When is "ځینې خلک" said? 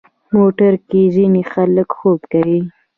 1.15-1.87